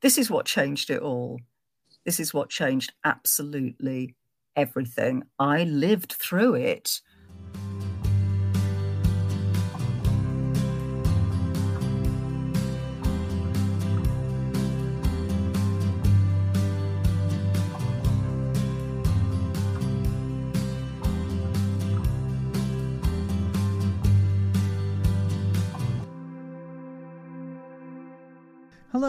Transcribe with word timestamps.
this 0.00 0.18
is 0.18 0.30
what 0.30 0.46
changed 0.46 0.90
it 0.90 1.02
all. 1.02 1.40
This 2.04 2.20
is 2.20 2.32
what 2.32 2.50
changed 2.50 2.92
absolutely 3.04 4.14
everything. 4.56 5.24
I 5.38 5.64
lived 5.64 6.12
through 6.12 6.54
it. 6.54 7.00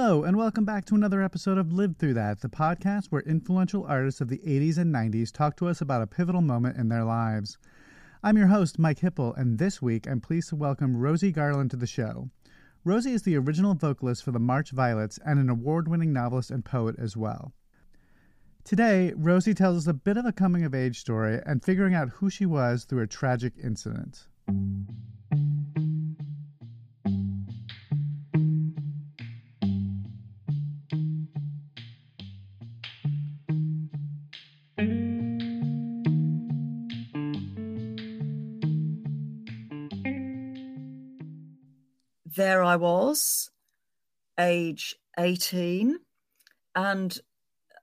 Hello, 0.09 0.23
and 0.23 0.35
welcome 0.35 0.65
back 0.65 0.85
to 0.85 0.95
another 0.95 1.21
episode 1.21 1.59
of 1.59 1.71
Lived 1.71 1.99
Through 1.99 2.15
That, 2.15 2.41
the 2.41 2.49
podcast 2.49 3.11
where 3.11 3.21
influential 3.21 3.85
artists 3.85 4.19
of 4.19 4.27
the 4.27 4.39
80s 4.39 4.79
and 4.79 4.91
90s 4.91 5.31
talk 5.31 5.55
to 5.57 5.67
us 5.67 5.81
about 5.81 6.01
a 6.01 6.07
pivotal 6.07 6.41
moment 6.41 6.77
in 6.77 6.89
their 6.89 7.03
lives. 7.03 7.59
I'm 8.23 8.35
your 8.35 8.47
host, 8.47 8.79
Mike 8.79 9.01
Hipple, 9.01 9.37
and 9.37 9.59
this 9.59 9.83
week 9.83 10.07
I'm 10.07 10.19
pleased 10.19 10.49
to 10.49 10.55
welcome 10.55 10.97
Rosie 10.97 11.31
Garland 11.31 11.69
to 11.69 11.77
the 11.77 11.85
show. 11.85 12.31
Rosie 12.83 13.13
is 13.13 13.21
the 13.21 13.37
original 13.37 13.75
vocalist 13.75 14.23
for 14.23 14.31
the 14.31 14.39
March 14.39 14.71
Violets 14.71 15.19
and 15.23 15.39
an 15.39 15.47
award 15.47 15.87
winning 15.87 16.11
novelist 16.11 16.49
and 16.49 16.65
poet 16.65 16.95
as 16.97 17.15
well. 17.15 17.53
Today, 18.63 19.13
Rosie 19.15 19.53
tells 19.53 19.77
us 19.77 19.85
a 19.85 19.93
bit 19.93 20.17
of 20.17 20.25
a 20.25 20.31
coming 20.31 20.65
of 20.65 20.73
age 20.73 20.99
story 20.99 21.39
and 21.45 21.63
figuring 21.63 21.93
out 21.93 22.09
who 22.09 22.31
she 22.31 22.47
was 22.47 22.83
through 22.83 23.03
a 23.03 23.07
tragic 23.07 23.53
incident. 23.63 24.25
There 42.39 42.63
I 42.63 42.77
was, 42.77 43.51
age 44.39 44.95
18. 45.19 45.97
And 46.73 47.19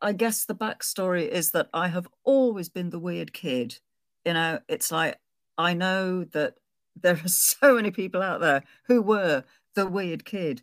I 0.01 0.15
guess 0.15 0.47
the 0.47 0.55
backstory 0.55 1.29
is 1.29 1.51
that 1.51 1.69
I 1.75 1.89
have 1.89 2.09
always 2.25 2.71
been 2.71 2.89
the 2.89 2.99
weird 2.99 3.35
kid. 3.35 3.81
You 4.25 4.33
know, 4.33 4.61
it's 4.67 4.91
like 4.91 5.19
I 5.59 5.75
know 5.75 6.25
that 6.25 6.55
there 7.01 7.17
are 7.17 7.23
so 7.29 7.75
many 7.75 7.91
people 7.91 8.23
out 8.23 8.41
there 8.41 8.63
who 8.85 9.03
were 9.03 9.45
the 9.75 9.87
weird 9.87 10.25
kid. 10.25 10.63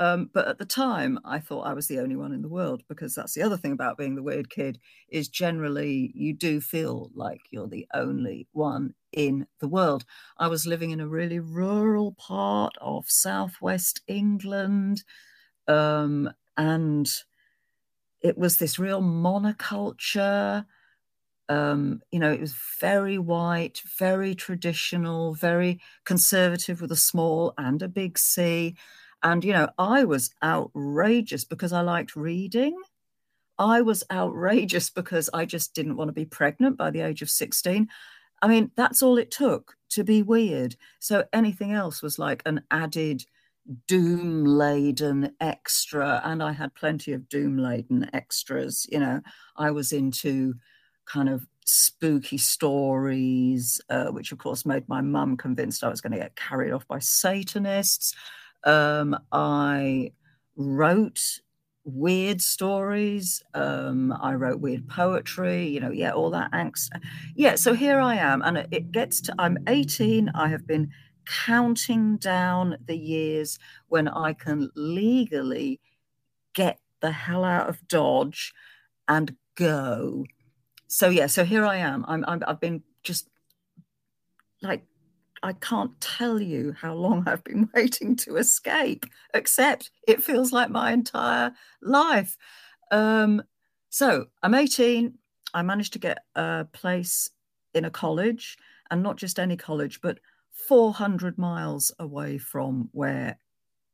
Um, 0.00 0.30
but 0.32 0.48
at 0.48 0.58
the 0.58 0.64
time, 0.64 1.20
I 1.24 1.38
thought 1.38 1.66
I 1.66 1.72
was 1.72 1.86
the 1.86 2.00
only 2.00 2.16
one 2.16 2.32
in 2.32 2.42
the 2.42 2.48
world 2.48 2.82
because 2.88 3.14
that's 3.14 3.34
the 3.34 3.42
other 3.42 3.56
thing 3.56 3.72
about 3.72 3.96
being 3.96 4.16
the 4.16 4.22
weird 4.22 4.50
kid 4.50 4.80
is 5.08 5.28
generally 5.28 6.10
you 6.14 6.32
do 6.34 6.60
feel 6.60 7.10
like 7.14 7.42
you're 7.50 7.68
the 7.68 7.86
only 7.94 8.48
one 8.52 8.94
in 9.12 9.46
the 9.60 9.68
world. 9.68 10.04
I 10.36 10.48
was 10.48 10.66
living 10.66 10.90
in 10.90 10.98
a 11.00 11.06
really 11.08 11.38
rural 11.38 12.12
part 12.12 12.74
of 12.80 13.04
southwest 13.08 14.00
England, 14.08 15.04
um, 15.68 16.30
and 16.56 17.08
it 18.20 18.38
was 18.38 18.56
this 18.56 18.78
real 18.78 19.02
monoculture. 19.02 20.66
Um, 21.48 22.02
you 22.12 22.18
know, 22.20 22.32
it 22.32 22.40
was 22.40 22.54
very 22.80 23.18
white, 23.18 23.82
very 23.98 24.34
traditional, 24.34 25.34
very 25.34 25.80
conservative 26.04 26.80
with 26.80 26.92
a 26.92 26.96
small 26.96 27.54
and 27.58 27.82
a 27.82 27.88
big 27.88 28.18
C 28.18 28.76
and, 29.24 29.42
you 29.42 29.54
know, 29.54 29.70
I 29.78 30.04
was 30.04 30.30
outrageous 30.42 31.44
because 31.44 31.72
I 31.72 31.80
liked 31.80 32.14
reading. 32.14 32.76
I 33.58 33.80
was 33.80 34.04
outrageous 34.12 34.90
because 34.90 35.30
I 35.32 35.46
just 35.46 35.74
didn't 35.74 35.96
want 35.96 36.08
to 36.08 36.12
be 36.12 36.26
pregnant 36.26 36.76
by 36.76 36.90
the 36.90 37.00
age 37.00 37.22
of 37.22 37.30
16. 37.30 37.88
I 38.42 38.48
mean, 38.48 38.70
that's 38.76 39.02
all 39.02 39.16
it 39.16 39.30
took 39.30 39.76
to 39.90 40.04
be 40.04 40.22
weird. 40.22 40.76
So 41.00 41.24
anything 41.32 41.72
else 41.72 42.02
was 42.02 42.18
like 42.18 42.42
an 42.44 42.62
added 42.70 43.24
doom 43.88 44.44
laden 44.44 45.34
extra. 45.40 46.20
And 46.22 46.42
I 46.42 46.52
had 46.52 46.74
plenty 46.74 47.12
of 47.14 47.28
doom 47.28 47.56
laden 47.56 48.10
extras. 48.12 48.86
You 48.92 49.00
know, 49.00 49.20
I 49.56 49.70
was 49.70 49.92
into 49.92 50.54
kind 51.06 51.30
of 51.30 51.46
spooky 51.64 52.36
stories, 52.36 53.80
uh, 53.88 54.08
which 54.08 54.32
of 54.32 54.38
course 54.38 54.66
made 54.66 54.86
my 54.88 55.00
mum 55.00 55.38
convinced 55.38 55.82
I 55.82 55.88
was 55.88 56.02
going 56.02 56.12
to 56.12 56.18
get 56.18 56.36
carried 56.36 56.72
off 56.72 56.86
by 56.86 56.98
Satanists. 56.98 58.14
Um, 58.64 59.16
I 59.32 60.12
wrote 60.56 61.40
weird 61.84 62.40
stories. 62.40 63.42
Um, 63.52 64.12
I 64.12 64.34
wrote 64.34 64.60
weird 64.60 64.88
poetry, 64.88 65.68
you 65.68 65.80
know, 65.80 65.90
yeah, 65.90 66.12
all 66.12 66.30
that 66.30 66.50
angst. 66.52 66.88
Yeah, 67.34 67.56
so 67.56 67.74
here 67.74 68.00
I 68.00 68.16
am. 68.16 68.42
And 68.42 68.66
it 68.70 68.90
gets 68.90 69.20
to, 69.22 69.34
I'm 69.38 69.58
18. 69.66 70.30
I 70.30 70.48
have 70.48 70.66
been 70.66 70.90
counting 71.26 72.16
down 72.16 72.76
the 72.86 72.96
years 72.96 73.58
when 73.88 74.08
I 74.08 74.32
can 74.32 74.70
legally 74.74 75.80
get 76.54 76.78
the 77.00 77.12
hell 77.12 77.44
out 77.44 77.68
of 77.68 77.86
Dodge 77.88 78.54
and 79.08 79.36
go. 79.54 80.24
So, 80.88 81.08
yeah, 81.08 81.26
so 81.26 81.44
here 81.44 81.64
I 81.64 81.76
am. 81.76 82.04
I'm, 82.08 82.24
I'm 82.26 82.42
I've 82.46 82.60
been 82.60 82.82
just 83.02 83.28
like 84.62 84.84
I 85.44 85.52
can't 85.52 86.00
tell 86.00 86.40
you 86.40 86.72
how 86.72 86.94
long 86.94 87.24
I've 87.26 87.44
been 87.44 87.68
waiting 87.74 88.16
to 88.16 88.38
escape, 88.38 89.04
except 89.34 89.90
it 90.08 90.22
feels 90.22 90.52
like 90.52 90.70
my 90.70 90.90
entire 90.90 91.52
life. 91.82 92.38
Um, 92.90 93.42
so 93.90 94.24
I'm 94.42 94.54
18. 94.54 95.12
I 95.52 95.60
managed 95.60 95.92
to 95.92 95.98
get 95.98 96.20
a 96.34 96.64
place 96.72 97.28
in 97.74 97.84
a 97.84 97.90
college, 97.90 98.56
and 98.90 99.02
not 99.02 99.16
just 99.16 99.38
any 99.38 99.54
college, 99.54 100.00
but 100.00 100.18
400 100.66 101.36
miles 101.36 101.92
away 101.98 102.38
from 102.38 102.88
where 102.92 103.38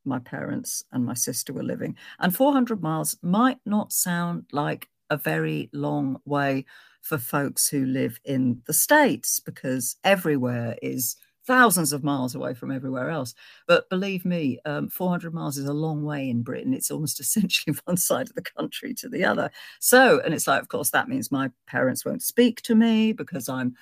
my 0.04 0.20
parents 0.20 0.84
and 0.92 1.04
my 1.04 1.14
sister 1.14 1.52
were 1.52 1.64
living. 1.64 1.96
And 2.20 2.34
400 2.34 2.80
miles 2.80 3.16
might 3.22 3.58
not 3.66 3.92
sound 3.92 4.44
like 4.52 4.88
a 5.10 5.16
very 5.16 5.68
long 5.72 6.20
way 6.24 6.64
for 7.02 7.18
folks 7.18 7.68
who 7.68 7.86
live 7.86 8.20
in 8.24 8.62
the 8.66 8.72
States 8.72 9.40
because 9.40 9.96
everywhere 10.04 10.76
is 10.80 11.16
thousands 11.50 11.92
of 11.92 12.04
miles 12.04 12.36
away 12.36 12.54
from 12.54 12.70
everywhere 12.70 13.10
else. 13.10 13.34
But 13.66 13.90
believe 13.90 14.24
me, 14.24 14.60
um, 14.66 14.88
400 14.88 15.34
miles 15.34 15.58
is 15.58 15.64
a 15.64 15.72
long 15.72 16.04
way 16.04 16.30
in 16.30 16.44
Britain. 16.44 16.72
It's 16.72 16.92
almost 16.92 17.18
essentially 17.20 17.76
one 17.86 17.96
side 17.96 18.28
of 18.28 18.36
the 18.36 18.42
country 18.42 18.94
to 18.94 19.08
the 19.08 19.24
other. 19.24 19.50
So, 19.80 20.20
and 20.24 20.32
it's 20.32 20.46
like, 20.46 20.62
of 20.62 20.68
course, 20.68 20.90
that 20.90 21.08
means 21.08 21.32
my 21.32 21.50
parents 21.66 22.04
won't 22.04 22.22
speak 22.22 22.62
to 22.62 22.76
me 22.76 23.12
because 23.12 23.48
I'm 23.48 23.74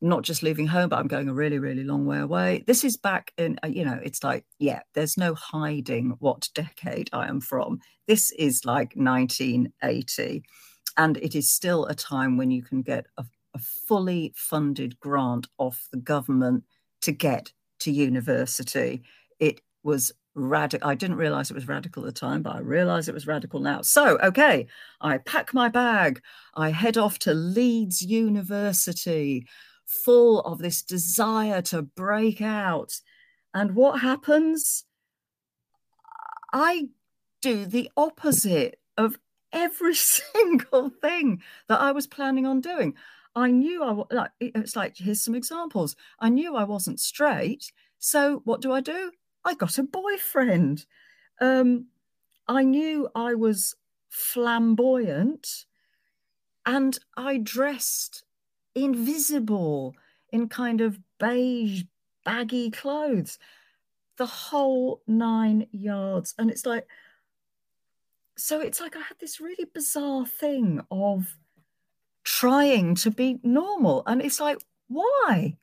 not 0.00 0.22
just 0.22 0.44
leaving 0.44 0.68
home, 0.68 0.88
but 0.88 1.00
I'm 1.00 1.08
going 1.08 1.28
a 1.28 1.34
really, 1.34 1.58
really 1.58 1.82
long 1.82 2.06
way 2.06 2.20
away. 2.20 2.62
This 2.68 2.84
is 2.84 2.96
back 2.96 3.32
in, 3.38 3.58
uh, 3.64 3.66
you 3.66 3.84
know, 3.84 3.98
it's 4.00 4.22
like, 4.22 4.44
yeah, 4.60 4.82
there's 4.94 5.16
no 5.16 5.34
hiding 5.34 6.14
what 6.20 6.48
decade 6.54 7.10
I 7.12 7.26
am 7.26 7.40
from. 7.40 7.80
This 8.06 8.30
is 8.38 8.64
like 8.64 8.92
1980. 8.94 10.44
And 10.96 11.16
it 11.16 11.34
is 11.34 11.50
still 11.50 11.86
a 11.86 11.94
time 11.96 12.36
when 12.36 12.52
you 12.52 12.62
can 12.62 12.82
get 12.82 13.06
a, 13.18 13.24
a 13.52 13.58
fully 13.58 14.32
funded 14.36 15.00
grant 15.00 15.48
off 15.58 15.88
the 15.90 15.98
government 15.98 16.62
to 17.04 17.12
get 17.12 17.52
to 17.80 17.90
university. 17.90 19.02
It 19.38 19.60
was 19.82 20.12
radical. 20.34 20.88
I 20.88 20.94
didn't 20.94 21.16
realize 21.16 21.50
it 21.50 21.54
was 21.54 21.68
radical 21.68 22.02
at 22.02 22.14
the 22.14 22.20
time, 22.20 22.42
but 22.42 22.56
I 22.56 22.60
realize 22.60 23.08
it 23.08 23.14
was 23.14 23.26
radical 23.26 23.60
now. 23.60 23.82
So, 23.82 24.18
okay, 24.18 24.66
I 25.00 25.18
pack 25.18 25.54
my 25.54 25.68
bag. 25.68 26.20
I 26.54 26.70
head 26.70 26.96
off 26.96 27.18
to 27.20 27.34
Leeds 27.34 28.02
University, 28.02 29.46
full 29.86 30.40
of 30.40 30.58
this 30.58 30.82
desire 30.82 31.62
to 31.62 31.82
break 31.82 32.40
out. 32.40 33.00
And 33.52 33.74
what 33.74 34.00
happens? 34.00 34.84
I 36.52 36.88
do 37.42 37.66
the 37.66 37.90
opposite 37.96 38.78
of 38.96 39.18
every 39.52 39.94
single 39.94 40.90
thing 41.02 41.42
that 41.68 41.80
I 41.80 41.92
was 41.92 42.06
planning 42.06 42.46
on 42.46 42.60
doing. 42.60 42.94
I 43.36 43.50
knew 43.50 43.82
I 43.82 43.92
was 43.92 44.06
like 44.10 44.30
it's 44.40 44.76
like 44.76 44.96
here's 44.96 45.22
some 45.22 45.34
examples. 45.34 45.96
I 46.20 46.28
knew 46.28 46.54
I 46.54 46.64
wasn't 46.64 47.00
straight, 47.00 47.72
so 47.98 48.42
what 48.44 48.60
do 48.60 48.72
I 48.72 48.80
do? 48.80 49.10
I 49.44 49.54
got 49.54 49.78
a 49.78 49.82
boyfriend. 49.82 50.86
Um, 51.40 51.86
I 52.46 52.62
knew 52.62 53.08
I 53.14 53.34
was 53.34 53.74
flamboyant, 54.08 55.66
and 56.64 56.98
I 57.16 57.38
dressed 57.38 58.24
invisible 58.74 59.94
in 60.32 60.48
kind 60.48 60.80
of 60.80 60.98
beige, 61.18 61.84
baggy 62.24 62.70
clothes, 62.70 63.38
the 64.16 64.26
whole 64.26 65.02
nine 65.06 65.66
yards. 65.72 66.34
And 66.38 66.50
it's 66.50 66.66
like, 66.66 66.86
so 68.36 68.60
it's 68.60 68.80
like 68.80 68.96
I 68.96 69.00
had 69.00 69.18
this 69.20 69.40
really 69.40 69.66
bizarre 69.72 70.26
thing 70.26 70.80
of 70.90 71.36
trying 72.24 72.94
to 72.96 73.10
be 73.10 73.38
normal. 73.42 74.02
And 74.06 74.22
it's 74.22 74.40
like, 74.40 74.58
why? 74.88 75.56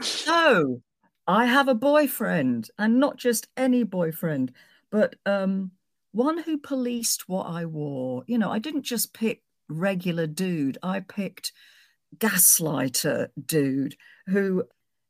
so 0.00 0.80
I 1.26 1.46
have 1.46 1.68
a 1.68 1.74
boyfriend, 1.74 2.70
and 2.78 3.00
not 3.00 3.16
just 3.16 3.48
any 3.56 3.82
boyfriend, 3.82 4.52
but 4.90 5.16
um, 5.26 5.72
one 6.12 6.38
who 6.38 6.58
policed 6.58 7.28
what 7.28 7.44
I 7.46 7.64
wore. 7.66 8.22
You 8.26 8.38
know, 8.38 8.50
I 8.50 8.58
didn't 8.58 8.82
just 8.82 9.12
pick 9.12 9.42
regular 9.68 10.26
dude, 10.26 10.78
I 10.82 11.00
picked 11.00 11.52
gaslighter 12.18 13.28
dude 13.46 13.96
who 14.26 14.64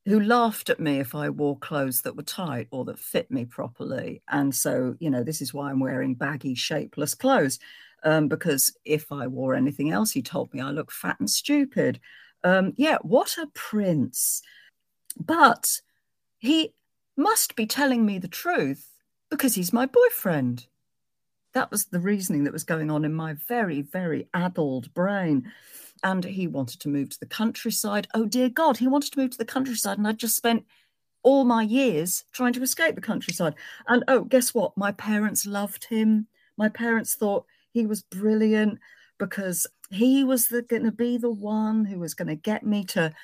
who 0.06 0.20
laughed 0.20 0.70
at 0.70 0.78
me 0.78 1.00
if 1.00 1.16
I 1.16 1.30
wore 1.30 1.58
clothes 1.58 2.02
that 2.02 2.16
were 2.16 2.22
tight 2.22 2.68
or 2.70 2.84
that 2.84 2.98
fit 2.98 3.28
me 3.28 3.44
properly. 3.44 4.22
And 4.28 4.54
so, 4.54 4.94
you 5.00 5.10
know, 5.10 5.24
this 5.24 5.42
is 5.42 5.52
why 5.52 5.68
I'm 5.68 5.80
wearing 5.80 6.14
baggy, 6.14 6.54
shapeless 6.54 7.12
clothes. 7.12 7.58
Um, 8.04 8.28
because 8.28 8.72
if 8.84 9.10
I 9.10 9.26
wore 9.26 9.56
anything 9.56 9.90
else, 9.90 10.12
he 10.12 10.22
told 10.22 10.54
me 10.54 10.60
I 10.60 10.70
look 10.70 10.92
fat 10.92 11.18
and 11.18 11.28
stupid. 11.28 11.98
Um, 12.44 12.72
yeah, 12.76 12.98
what 13.02 13.36
a 13.36 13.48
prince. 13.52 14.42
But 15.18 15.80
he 16.38 16.72
must 17.16 17.56
be 17.56 17.66
telling 17.66 18.06
me 18.06 18.18
the 18.18 18.28
truth 18.28 18.88
because 19.28 19.56
he's 19.56 19.72
my 19.72 19.86
boyfriend. 19.86 20.66
That 21.56 21.70
was 21.70 21.86
the 21.86 22.00
reasoning 22.00 22.44
that 22.44 22.52
was 22.52 22.64
going 22.64 22.90
on 22.90 23.02
in 23.02 23.14
my 23.14 23.32
very, 23.48 23.80
very 23.80 24.28
addled 24.34 24.92
brain. 24.92 25.50
And 26.04 26.22
he 26.22 26.46
wanted 26.46 26.80
to 26.80 26.90
move 26.90 27.08
to 27.08 27.18
the 27.18 27.24
countryside. 27.24 28.06
Oh, 28.12 28.26
dear 28.26 28.50
God, 28.50 28.76
he 28.76 28.86
wanted 28.86 29.14
to 29.14 29.18
move 29.18 29.30
to 29.30 29.38
the 29.38 29.46
countryside. 29.46 29.96
And 29.96 30.06
I'd 30.06 30.18
just 30.18 30.36
spent 30.36 30.66
all 31.22 31.44
my 31.44 31.62
years 31.62 32.24
trying 32.30 32.52
to 32.52 32.62
escape 32.62 32.94
the 32.94 33.00
countryside. 33.00 33.54
And 33.88 34.04
oh, 34.06 34.24
guess 34.24 34.52
what? 34.52 34.76
My 34.76 34.92
parents 34.92 35.46
loved 35.46 35.86
him. 35.86 36.26
My 36.58 36.68
parents 36.68 37.14
thought 37.14 37.46
he 37.72 37.86
was 37.86 38.02
brilliant 38.02 38.78
because 39.18 39.66
he 39.90 40.24
was 40.24 40.48
going 40.68 40.84
to 40.84 40.92
be 40.92 41.16
the 41.16 41.30
one 41.30 41.86
who 41.86 41.98
was 41.98 42.12
going 42.12 42.28
to 42.28 42.34
get 42.34 42.66
me 42.66 42.84
to 42.84 43.14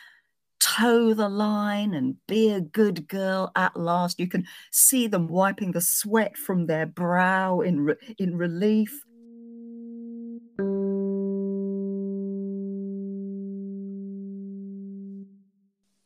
toe 0.63 1.13
the 1.13 1.29
line 1.29 1.93
and 1.93 2.17
be 2.29 2.51
a 2.51 2.61
good 2.61 3.09
girl 3.09 3.51
at 3.57 3.77
last. 3.77 4.21
You 4.21 4.29
can 4.29 4.47
see 4.71 5.09
them 5.09 5.27
wiping 5.27 5.73
the 5.73 5.81
sweat 5.81 6.37
from 6.37 6.67
their 6.67 6.87
brow 6.87 7.61
in, 7.61 7.81
re- 7.81 8.15
in 8.19 8.37
relief. 8.37 9.05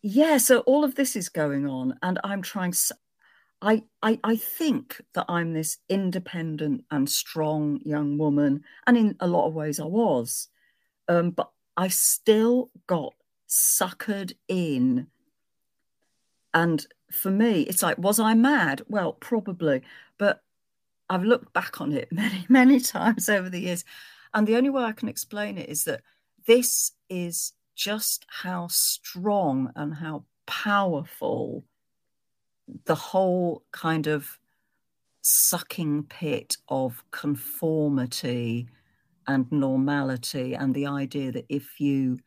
Yeah, 0.03 0.39
so 0.39 0.61
all 0.61 0.85
of 0.85 0.95
this 0.95 1.17
is 1.17 1.29
going 1.29 1.69
on, 1.69 1.99
and 2.01 2.19
I'm 2.25 2.41
trying. 2.41 2.73
I, 3.61 3.83
I, 4.03 4.21
I 4.23 4.37
think 4.37 5.01
that 5.15 5.27
I'm 5.29 5.53
this 5.53 5.79
independent 5.89 6.85
and 6.91 7.11
strong 7.11 7.81
young 7.85 8.17
woman, 8.17 8.63
and 8.87 8.97
in 8.97 9.17
a 9.21 9.27
lot 9.27 9.49
of 9.49 9.55
ways 9.55 9.81
I 9.81 9.85
was, 9.85 10.49
um, 11.09 11.31
but 11.31 11.51
I 11.77 11.89
still 11.89 12.71
got 12.87 13.15
suckered 13.57 14.33
in. 14.49 15.07
And 16.53 16.87
for 17.11 17.31
me, 17.31 17.63
it's 17.63 17.83
like, 17.83 17.99
was 17.99 18.19
I 18.19 18.35
mad? 18.35 18.83
Well, 18.89 19.15
probably. 19.15 19.83
But 20.19 20.43
I've 21.09 21.25
looked 21.25 21.53
back 21.53 21.81
on 21.81 21.93
it 21.93 22.09
many, 22.13 22.47
many 22.49 22.81
times 22.81 23.29
over 23.29 23.49
the 23.49 23.61
years. 23.61 23.85
And 24.35 24.47
the 24.47 24.57
only 24.57 24.71
way 24.71 24.83
I 24.83 24.93
can 24.93 25.09
explain 25.09 25.59
it 25.59 25.69
is 25.69 25.85
that 25.85 26.03
this 26.47 26.93
is 27.09 27.53
just 27.75 28.27
how 28.29 28.69
strong 28.69 29.73
and 29.77 29.95
how 29.95 30.25
powerful 30.47 31.65
the 32.85 32.95
whole 32.95 33.63
kind 33.73 34.07
of 34.07 34.39
sucking 35.23 36.05
pit 36.05 36.57
of 36.69 37.05
conformity 37.11 38.69
and 39.27 39.51
normality 39.51 40.55
and 40.55 40.75
the 40.75 40.87
idea 40.87 41.33
that 41.33 41.47
if 41.49 41.81
you 41.81 42.19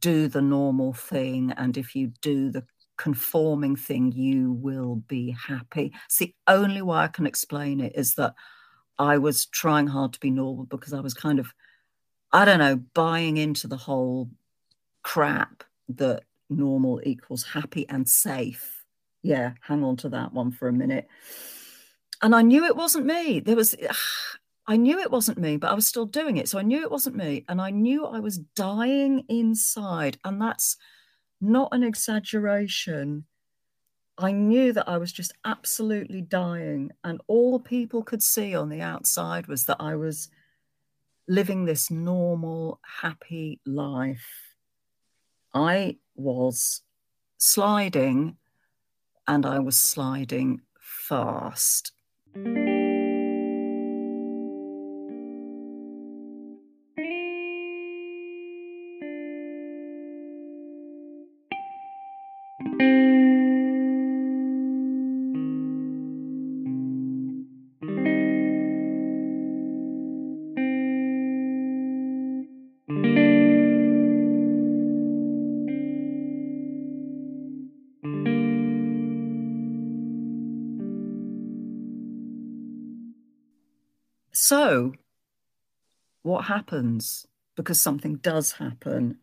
do 0.00 0.28
the 0.28 0.42
normal 0.42 0.92
thing 0.92 1.52
and 1.56 1.76
if 1.76 1.96
you 1.96 2.12
do 2.20 2.50
the 2.50 2.64
conforming 2.98 3.76
thing, 3.76 4.12
you 4.12 4.52
will 4.52 4.96
be 5.06 5.30
happy. 5.30 5.92
It's 6.04 6.18
the 6.18 6.34
only 6.46 6.82
way 6.82 6.98
I 6.98 7.08
can 7.08 7.26
explain 7.26 7.80
it 7.80 7.92
is 7.94 8.14
that 8.16 8.34
I 8.98 9.16
was 9.16 9.46
trying 9.46 9.86
hard 9.86 10.12
to 10.12 10.20
be 10.20 10.30
normal 10.30 10.66
because 10.66 10.92
I 10.92 11.00
was 11.00 11.14
kind 11.14 11.38
of, 11.38 11.54
I 12.32 12.44
don't 12.44 12.58
know, 12.58 12.76
buying 12.76 13.38
into 13.38 13.68
the 13.68 13.76
whole 13.76 14.28
crap 15.02 15.64
that 15.90 16.24
normal 16.50 17.00
equals 17.04 17.44
happy 17.44 17.88
and 17.88 18.06
safe. 18.06 18.84
Yeah, 19.22 19.52
hang 19.60 19.84
on 19.84 19.96
to 19.98 20.08
that 20.10 20.32
one 20.32 20.50
for 20.50 20.68
a 20.68 20.72
minute. 20.72 21.08
And 22.20 22.34
I 22.34 22.42
knew 22.42 22.64
it 22.64 22.76
wasn't 22.76 23.06
me. 23.06 23.40
There 23.40 23.56
was, 23.56 23.76
I 24.68 24.76
knew 24.76 24.98
it 24.98 25.10
wasn't 25.10 25.38
me, 25.38 25.56
but 25.56 25.70
I 25.70 25.74
was 25.74 25.86
still 25.86 26.04
doing 26.04 26.36
it. 26.36 26.46
So 26.46 26.58
I 26.58 26.62
knew 26.62 26.82
it 26.82 26.90
wasn't 26.90 27.16
me. 27.16 27.46
And 27.48 27.58
I 27.58 27.70
knew 27.70 28.04
I 28.04 28.20
was 28.20 28.36
dying 28.36 29.24
inside. 29.30 30.18
And 30.24 30.40
that's 30.40 30.76
not 31.40 31.70
an 31.72 31.82
exaggeration. 31.82 33.24
I 34.18 34.32
knew 34.32 34.74
that 34.74 34.86
I 34.86 34.98
was 34.98 35.10
just 35.10 35.32
absolutely 35.46 36.20
dying. 36.20 36.90
And 37.02 37.18
all 37.28 37.58
people 37.58 38.02
could 38.02 38.22
see 38.22 38.54
on 38.54 38.68
the 38.68 38.82
outside 38.82 39.46
was 39.46 39.64
that 39.64 39.78
I 39.80 39.96
was 39.96 40.28
living 41.26 41.64
this 41.64 41.90
normal, 41.90 42.78
happy 43.00 43.60
life. 43.64 44.28
I 45.54 45.96
was 46.14 46.82
sliding 47.38 48.36
and 49.26 49.46
I 49.46 49.60
was 49.60 49.80
sliding 49.80 50.60
fast. 50.78 51.92
So, 84.48 84.94
what 86.22 86.46
happens? 86.46 87.26
Because 87.54 87.82
something 87.82 88.16
does 88.16 88.52
happen. 88.52 89.18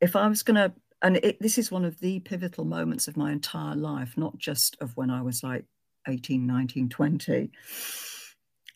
If 0.00 0.16
I 0.16 0.26
was 0.26 0.42
going 0.42 0.56
to, 0.56 0.72
and 1.00 1.18
it, 1.18 1.40
this 1.40 1.58
is 1.58 1.70
one 1.70 1.84
of 1.84 2.00
the 2.00 2.18
pivotal 2.18 2.64
moments 2.64 3.06
of 3.06 3.16
my 3.16 3.30
entire 3.30 3.76
life, 3.76 4.14
not 4.16 4.36
just 4.36 4.76
of 4.80 4.96
when 4.96 5.10
I 5.10 5.22
was 5.22 5.44
like 5.44 5.64
18, 6.08 6.44
19, 6.44 6.88
20. 6.88 7.52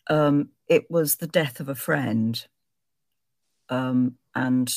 Um, 0.09 0.51
it 0.69 0.89
was 0.89 1.17
the 1.17 1.27
death 1.27 1.59
of 1.59 1.67
a 1.67 1.75
friend. 1.75 2.47
Um, 3.67 4.15
and 4.33 4.73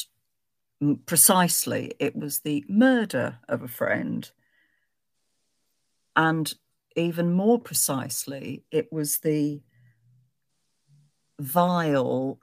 precisely, 1.07 1.93
it 2.01 2.17
was 2.17 2.41
the 2.41 2.65
murder 2.69 3.39
of 3.49 3.63
a 3.63 3.69
friend. 3.69 4.29
And 6.17 6.53
even 6.97 7.33
more 7.33 7.61
precisely, 7.61 8.65
it 8.73 8.93
was 8.93 9.19
the 9.19 9.63
vile 11.39 12.39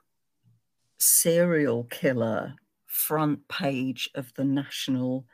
serial 0.98 1.84
killer 1.84 2.54
front 2.86 3.48
page 3.48 4.10
of 4.14 4.32
the 4.34 4.44
national 4.44 5.24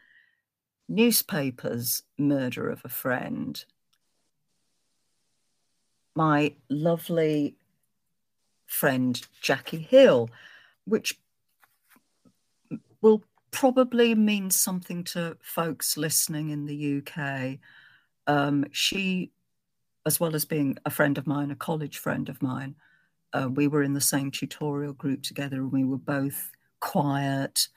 newspapers 0.89 2.03
murder 2.17 2.71
of 2.71 2.81
a 2.85 2.89
friend. 2.89 3.65
My 6.15 6.55
lovely 6.69 7.57
friend 8.67 9.21
Jackie 9.41 9.81
Hill, 9.81 10.31
which 10.85 11.19
will 13.01 13.23
probably 13.51 14.15
mean 14.15 14.51
something 14.51 15.05
to 15.05 15.37
folks 15.41 15.97
listening 15.97 16.51
in 16.51 16.67
the 16.67 17.03
UK. 17.03 17.59
Um, 18.27 18.65
she, 18.73 19.31
as 20.07 20.21
well 20.21 20.35
as 20.35 20.45
being 20.45 20.77
a 20.85 20.91
friend 20.91 21.19
of 21.19 21.27
mine, 21.27 21.51
a 21.51 21.57
college 21.57 21.99
friend 21.99 22.29
of 22.29 22.43
mine, 22.43 22.77
uh, 23.33 23.49
we 23.53 23.69
were 23.69 23.83
in 23.83 23.95
the 23.95 24.01
same 24.01 24.31
tutorial 24.31 24.93
group 24.93 25.23
together 25.23 25.57
and 25.57 25.73
we 25.73 25.85
were 25.85 25.99
both 25.99 26.51
quiet 26.81 27.69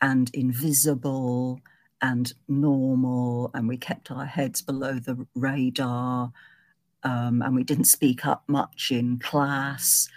and 0.00 0.30
invisible 0.34 1.60
and 2.02 2.32
normal 2.48 3.50
and 3.54 3.68
we 3.68 3.76
kept 3.76 4.10
our 4.10 4.24
heads 4.24 4.62
below 4.62 4.94
the 4.94 5.26
radar 5.34 6.32
um, 7.02 7.42
and 7.42 7.54
we 7.54 7.64
didn't 7.64 7.84
speak 7.84 8.26
up 8.26 8.44
much 8.46 8.90
in 8.90 9.18
class. 9.18 10.08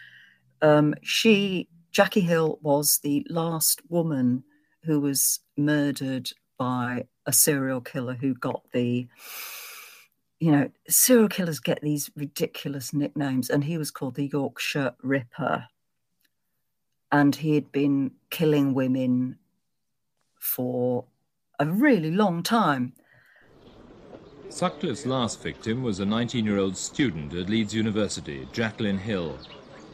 Um, 0.62 0.96
she 1.02 1.68
jackie 1.92 2.22
hill 2.22 2.60
was 2.62 3.00
the 3.04 3.25
last 3.30 3.82
woman 3.90 4.44
who 4.84 5.00
was 5.00 5.40
murdered 5.56 6.30
by 6.58 7.06
a 7.25 7.34
serial 7.34 7.82
killer 7.82 8.16
who 8.16 8.34
got 8.34 8.63
the 8.74 9.08
you 10.44 10.52
know, 10.52 10.70
serial 10.90 11.30
killers 11.30 11.62
get 11.62 11.80
these 11.82 12.12
ridiculous 12.18 12.94
nicknames, 12.94 13.50
and 13.50 13.64
he 13.64 13.78
was 13.78 13.92
called 13.92 14.16
the 14.16 14.28
Yorkshire 14.28 14.94
Ripper. 15.02 15.68
And 17.14 17.34
he 17.34 17.56
had 17.56 17.72
been 17.72 18.12
killing 18.30 18.74
women 18.74 19.38
for 20.38 21.06
a 21.60 21.66
really 21.66 22.12
long 22.12 22.44
time. 22.44 22.92
Sutcliffe's 24.50 25.06
last 25.06 25.42
victim 25.42 25.82
was 25.82 26.02
a 26.02 26.06
19-year-old 26.06 26.76
student 26.76 27.34
at 27.34 27.50
Leeds 27.50 27.74
University, 27.74 28.46
Jacqueline 28.52 28.98
Hill. 28.98 29.40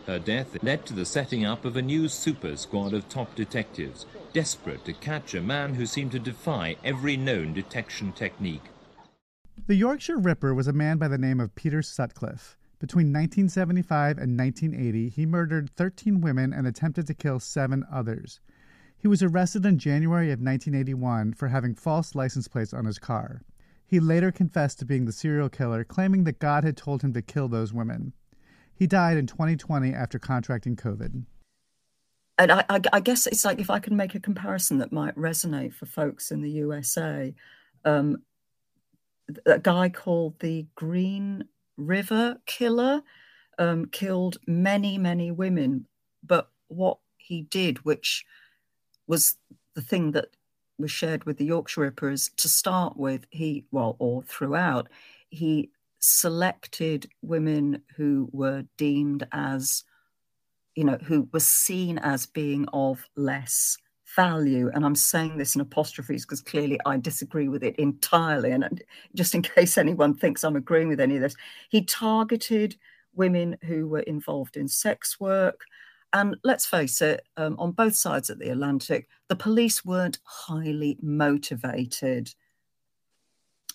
Her 0.08 0.18
death 0.18 0.58
led 0.63 0.84
to 0.88 0.94
the 0.96 1.06
setting 1.06 1.46
up 1.46 1.63
of 1.63 1.77
a 1.77 1.82
new 1.84 2.08
super 2.08 2.58
squad 2.58 2.96
of 2.96 3.08
top 3.08 3.36
detectives, 3.36 4.08
desperate 4.34 4.84
to 4.86 4.94
catch 4.94 5.36
a 5.36 5.41
man 5.41 5.75
who 5.75 5.86
seemed 5.86 6.12
to 6.13 6.20
defy 6.20 6.75
every 6.84 7.18
known 7.18 7.53
detection 7.53 8.12
technique. 8.13 8.63
The 9.69 9.75
Yorkshire 9.75 10.17
Ripper 10.17 10.55
was 10.55 10.67
a 10.67 10.73
man 10.73 10.97
by 10.97 11.07
the 11.07 11.19
name 11.19 11.39
of 11.39 11.53
Peter 11.53 11.83
Sutcliffe. 11.83 12.57
Between 12.79 13.13
1975 13.13 14.17
and 14.17 14.35
1980, 14.35 15.09
he 15.09 15.27
murdered 15.27 15.69
13 15.75 16.21
women 16.21 16.51
and 16.53 16.65
attempted 16.65 17.05
to 17.05 17.13
kill 17.13 17.39
seven 17.39 17.85
others. 17.93 18.39
He 18.97 19.07
was 19.07 19.21
arrested 19.21 19.67
in 19.67 19.77
January 19.77 20.31
of 20.31 20.39
1981 20.39 21.33
for 21.33 21.49
having 21.49 21.75
false 21.75 22.15
license 22.15 22.47
plates 22.47 22.73
on 22.73 22.85
his 22.85 22.97
car. 22.97 23.43
He 23.85 23.99
later 23.99 24.31
confessed 24.31 24.79
to 24.79 24.85
being 24.85 25.05
the 25.05 25.11
serial 25.11 25.49
killer, 25.49 25.83
claiming 25.83 26.23
that 26.23 26.39
God 26.39 26.63
had 26.63 26.75
told 26.75 27.03
him 27.03 27.13
to 27.13 27.21
kill 27.21 27.47
those 27.47 27.71
women. 27.71 28.13
He 28.73 28.88
died 28.88 29.17
in 29.17 29.27
2020 29.27 29.93
after 29.93 30.17
contracting 30.17 30.77
COVID. 30.77 31.25
And 32.39 32.51
I, 32.51 32.65
I, 32.69 32.81
I 32.91 32.99
guess 33.01 33.27
it's 33.27 33.45
like 33.45 33.59
if 33.59 33.69
I 33.69 33.77
can 33.77 33.95
make 33.95 34.15
a 34.15 34.19
comparison 34.19 34.79
that 34.79 34.91
might 34.91 35.15
resonate 35.15 35.75
for 35.75 35.85
folks 35.85 36.31
in 36.31 36.41
the 36.41 36.49
USA, 36.49 37.35
um, 37.85 38.23
a 39.45 39.59
guy 39.59 39.89
called 39.89 40.39
the 40.39 40.65
Green 40.75 41.45
River 41.77 42.38
Killer 42.45 43.01
um, 43.57 43.86
killed 43.88 44.38
many, 44.48 44.98
many 44.98 45.31
women. 45.31 45.86
But 46.25 46.50
what 46.67 46.98
he 47.17 47.41
did, 47.41 47.86
which 47.86 48.25
was 49.07 49.38
the 49.75 49.81
thing 49.81 50.12
that 50.12 50.27
was 50.77 50.91
shared 50.91 51.25
with 51.25 51.38
the 51.38 51.45
Yorkshire 51.45 51.81
Rippers 51.81 52.29
to 52.38 52.48
start 52.48 52.98
with, 52.98 53.25
he, 53.29 53.65
well, 53.71 53.95
or 54.00 54.24
throughout, 54.24 54.88
he 55.29 55.69
selected 56.00 57.09
women 57.21 57.81
who 57.95 58.29
were 58.31 58.63
deemed 58.77 59.27
as, 59.31 59.83
you 60.75 60.86
know, 60.86 60.98
who 61.03 61.27
were 61.33 61.39
seen 61.39 61.98
as 61.98 62.25
being 62.25 62.65
of 62.71 63.05
less 63.15 63.77
value. 64.16 64.70
And 64.74 64.86
I'm 64.86 64.96
saying 64.96 65.38
this 65.38 65.56
in 65.56 65.62
apostrophes 65.62 66.25
because 66.25 66.42
clearly 66.42 66.80
I 66.86 66.98
disagree 66.98 67.48
with 67.48 67.63
it 67.63 67.75
entirely. 67.78 68.51
And 68.51 68.82
just 69.16 69.36
in 69.36 69.42
case 69.56 69.78
anyone 69.78 70.13
thinks 70.13 70.44
I'm 70.44 70.56
agreeing 70.56 70.88
with 70.88 71.00
any 71.00 71.16
of 71.16 71.22
this, 71.22 71.36
he 71.70 71.84
targeted 71.84 72.75
women 73.13 73.58
who 73.63 73.88
were 73.88 74.01
involved 74.01 74.56
in 74.56 74.68
sex 74.68 75.20
work, 75.20 75.66
and 76.13 76.38
let's 76.44 76.66
face 76.66 77.01
it, 77.01 77.25
um, 77.38 77.56
on 77.60 77.72
both 77.72 77.96
sides 77.96 78.30
of 78.30 78.39
the 78.39 78.50
Atlantic, 78.50 79.08
the 79.28 79.36
police 79.36 79.86
weren't 79.86 80.18
highly 80.24 80.98
motivated. 81.01 82.34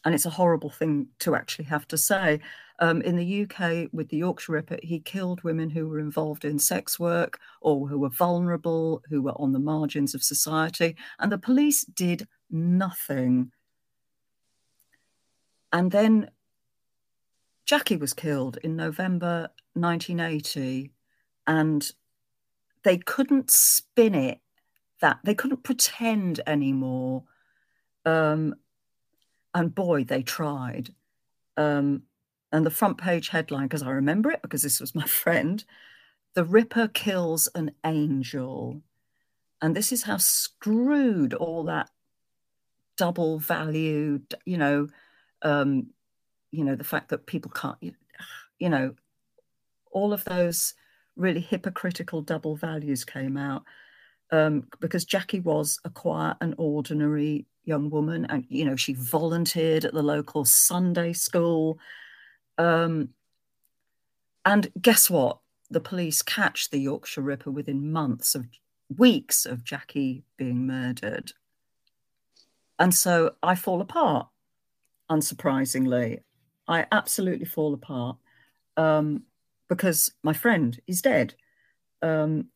And 0.04 0.14
it's 0.14 0.26
a 0.26 0.30
horrible 0.30 0.70
thing 0.70 1.08
to 1.20 1.34
actually 1.36 1.66
have 1.66 1.86
to 1.88 1.96
say. 1.96 2.40
Um, 2.80 3.02
in 3.02 3.16
the 3.16 3.42
UK, 3.42 3.88
with 3.92 4.08
the 4.08 4.16
Yorkshire 4.16 4.52
Ripper, 4.52 4.78
he 4.82 4.98
killed 4.98 5.44
women 5.44 5.70
who 5.70 5.88
were 5.88 6.00
involved 6.00 6.44
in 6.44 6.58
sex 6.58 6.98
work 6.98 7.38
or 7.60 7.86
who 7.86 7.98
were 7.98 8.08
vulnerable, 8.08 9.02
who 9.08 9.22
were 9.22 9.40
on 9.40 9.52
the 9.52 9.60
margins 9.60 10.14
of 10.14 10.24
society, 10.24 10.96
and 11.20 11.30
the 11.30 11.38
police 11.38 11.84
did 11.84 12.26
nothing. 12.50 13.52
And 15.72 15.90
then 15.90 16.30
Jackie 17.64 17.96
was 17.96 18.12
killed 18.12 18.58
in 18.64 18.76
November 18.76 19.50
1980, 19.74 20.90
and 21.46 21.92
they 22.82 22.98
couldn't 22.98 23.50
spin 23.50 24.14
it 24.14 24.40
that 25.00 25.18
they 25.24 25.34
couldn't 25.34 25.62
pretend 25.62 26.40
anymore. 26.46 27.24
Um, 28.04 28.54
and 29.54 29.74
boy, 29.74 30.04
they 30.04 30.22
tried. 30.22 30.92
Um, 31.56 32.02
and 32.54 32.64
the 32.64 32.70
front 32.70 32.98
page 32.98 33.28
headline, 33.28 33.64
because 33.64 33.82
I 33.82 33.90
remember 33.90 34.30
it 34.30 34.42
because 34.42 34.62
this 34.62 34.80
was 34.80 34.94
my 34.94 35.04
friend, 35.06 35.64
the 36.34 36.44
Ripper 36.44 36.88
kills 36.88 37.48
an 37.54 37.72
angel. 37.84 38.80
And 39.60 39.74
this 39.74 39.92
is 39.92 40.04
how 40.04 40.18
screwed 40.18 41.34
all 41.34 41.64
that 41.64 41.90
double 42.96 43.38
value, 43.38 44.20
you 44.44 44.56
know, 44.56 44.88
um, 45.42 45.88
you 46.50 46.64
know, 46.64 46.76
the 46.76 46.84
fact 46.84 47.08
that 47.08 47.26
people 47.26 47.50
can't, 47.50 47.78
you 47.80 48.68
know, 48.68 48.94
all 49.90 50.12
of 50.12 50.24
those 50.24 50.74
really 51.16 51.40
hypocritical 51.40 52.22
double 52.22 52.56
values 52.56 53.04
came 53.04 53.36
out 53.36 53.64
um, 54.30 54.66
because 54.80 55.04
Jackie 55.04 55.40
was 55.40 55.80
a 55.84 55.90
quiet 55.90 56.36
and 56.40 56.54
ordinary 56.58 57.46
young 57.64 57.90
woman, 57.90 58.26
and 58.28 58.44
you 58.48 58.64
know 58.64 58.76
she 58.76 58.94
volunteered 58.94 59.84
at 59.84 59.94
the 59.94 60.02
local 60.02 60.44
Sunday 60.44 61.12
school. 61.12 61.78
Um, 62.58 63.10
and 64.44 64.70
guess 64.80 65.08
what? 65.08 65.38
The 65.70 65.80
police 65.80 66.22
catch 66.22 66.70
the 66.70 66.78
Yorkshire 66.78 67.22
Ripper 67.22 67.50
within 67.50 67.90
months 67.90 68.34
of 68.34 68.46
weeks 68.96 69.46
of 69.46 69.64
Jackie 69.64 70.24
being 70.36 70.66
murdered. 70.66 71.32
And 72.78 72.94
so 72.94 73.34
I 73.42 73.54
fall 73.54 73.80
apart, 73.80 74.28
unsurprisingly. 75.10 76.20
I 76.68 76.86
absolutely 76.92 77.46
fall 77.46 77.74
apart. 77.74 78.16
Um, 78.76 79.24
because 79.68 80.12
my 80.22 80.32
friend 80.32 80.80
is 80.86 81.02
dead. 81.02 81.34
Um, 82.02 82.48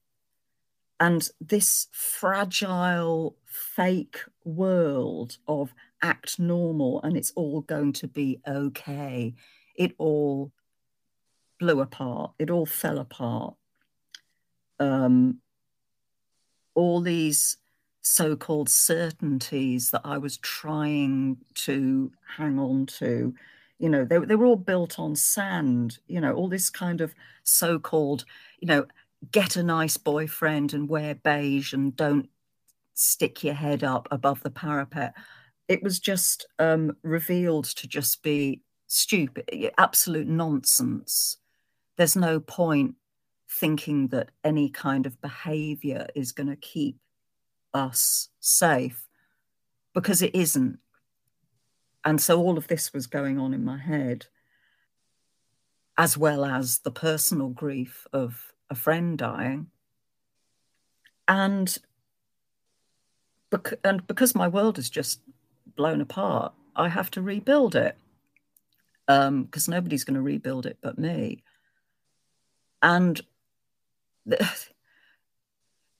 and 1.00 1.28
this 1.40 1.88
fragile, 1.92 3.36
fake 3.44 4.18
world 4.44 5.38
of 5.46 5.74
act 6.02 6.38
normal 6.38 7.00
and 7.02 7.16
it's 7.16 7.32
all 7.36 7.60
going 7.62 7.92
to 7.94 8.08
be 8.08 8.40
okay, 8.46 9.34
it 9.78 9.94
all 9.96 10.52
blew 11.58 11.80
apart. 11.80 12.32
It 12.38 12.50
all 12.50 12.66
fell 12.66 12.98
apart. 12.98 13.54
Um, 14.78 15.38
all 16.74 17.00
these 17.00 17.56
so 18.02 18.36
called 18.36 18.68
certainties 18.68 19.90
that 19.90 20.02
I 20.04 20.18
was 20.18 20.36
trying 20.38 21.38
to 21.54 22.12
hang 22.36 22.58
on 22.58 22.86
to 22.86 23.34
you 23.78 23.88
know 23.88 24.04
they, 24.04 24.18
they 24.18 24.34
were 24.34 24.46
all 24.46 24.56
built 24.56 24.98
on 24.98 25.14
sand 25.14 25.98
you 26.06 26.20
know 26.20 26.32
all 26.32 26.48
this 26.48 26.70
kind 26.70 27.00
of 27.00 27.14
so-called 27.42 28.24
you 28.60 28.68
know 28.68 28.86
get 29.30 29.56
a 29.56 29.62
nice 29.62 29.96
boyfriend 29.96 30.72
and 30.72 30.88
wear 30.88 31.16
beige 31.16 31.72
and 31.72 31.96
don't 31.96 32.30
stick 32.94 33.44
your 33.44 33.54
head 33.54 33.84
up 33.84 34.08
above 34.10 34.42
the 34.42 34.50
parapet 34.50 35.12
it 35.66 35.82
was 35.82 35.98
just 35.98 36.46
um, 36.58 36.96
revealed 37.02 37.66
to 37.66 37.86
just 37.86 38.22
be 38.22 38.62
stupid 38.88 39.44
absolute 39.78 40.26
nonsense. 40.26 41.36
There's 41.96 42.16
no 42.16 42.40
point 42.40 42.96
thinking 43.48 44.08
that 44.08 44.30
any 44.42 44.68
kind 44.68 45.06
of 45.06 45.20
behavior 45.20 46.08
is 46.14 46.32
going 46.32 46.48
to 46.48 46.56
keep 46.56 46.98
us 47.72 48.28
safe 48.40 49.06
because 49.94 50.22
it 50.22 50.34
isn't. 50.34 50.78
And 52.04 52.20
so 52.20 52.40
all 52.40 52.56
of 52.58 52.68
this 52.68 52.92
was 52.92 53.06
going 53.06 53.38
on 53.38 53.52
in 53.52 53.64
my 53.64 53.78
head, 53.78 54.26
as 55.96 56.16
well 56.16 56.44
as 56.44 56.78
the 56.78 56.90
personal 56.90 57.48
grief 57.48 58.06
of 58.12 58.52
a 58.70 58.74
friend 58.74 59.18
dying. 59.18 59.66
And, 61.26 61.76
and 63.84 64.06
because 64.06 64.34
my 64.34 64.48
world 64.48 64.76
has 64.76 64.88
just 64.88 65.20
blown 65.76 66.00
apart, 66.00 66.54
I 66.76 66.88
have 66.88 67.10
to 67.12 67.22
rebuild 67.22 67.74
it 67.74 67.98
because 69.08 69.68
um, 69.68 69.72
nobody's 69.72 70.04
going 70.04 70.14
to 70.16 70.20
rebuild 70.20 70.66
it 70.66 70.78
but 70.82 70.98
me. 70.98 71.42
And 72.82 73.20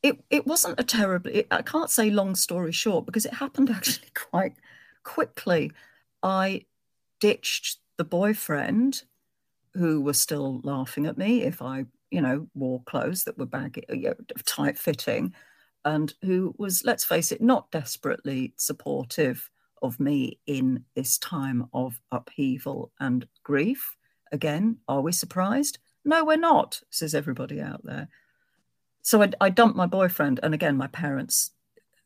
it 0.03 0.23
it 0.31 0.47
wasn't 0.47 0.79
a 0.79 0.85
terribly 0.85 1.47
I 1.51 1.63
can't 1.63 1.91
say 1.91 2.11
long 2.11 2.35
story 2.37 2.71
short 2.71 3.07
because 3.07 3.25
it 3.25 3.35
happened 3.35 3.71
actually 3.75 4.11
quite 4.15 4.55
quickly. 5.05 5.73
I 6.23 6.67
ditched 7.21 7.79
the 7.97 8.05
boyfriend 8.05 9.03
who 9.75 10.01
was 10.01 10.21
still 10.21 10.61
laughing 10.63 11.07
at 11.07 11.17
me 11.17 11.43
if 11.43 11.63
I, 11.63 11.87
you 12.11 12.21
know, 12.21 12.49
wore 12.55 12.83
clothes 12.85 13.25
that 13.25 13.39
were 13.39 13.47
baggy, 13.47 13.85
you 13.89 14.11
know, 14.11 14.15
tight 14.45 14.79
fitting, 14.79 15.35
and 15.85 16.13
who 16.23 16.55
was, 16.59 16.85
let's 16.85 17.05
face 17.05 17.33
it, 17.33 17.41
not 17.41 17.71
desperately 17.71 18.55
supportive 18.57 19.51
of 19.83 20.01
me 20.01 20.39
in 20.47 20.85
this 20.95 21.19
time 21.19 21.69
of 21.73 22.01
upheaval 22.13 22.93
and 23.01 23.27
grief. 23.43 23.97
Again, 24.33 24.79
are 24.89 25.01
we 25.01 25.13
surprised? 25.13 25.79
No, 26.05 26.25
we're 26.25 26.37
not, 26.37 26.81
says 26.91 27.15
everybody 27.15 27.61
out 27.61 27.85
there. 27.85 28.09
So 29.03 29.23
I, 29.23 29.31
I 29.41 29.51
dumped 29.51 29.77
my 29.77 29.87
boyfriend, 29.87 30.41
and 30.43 30.55
again, 30.55 30.77
my 30.77 30.87
parents 30.89 31.53